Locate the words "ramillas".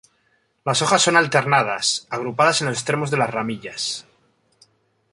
3.29-4.07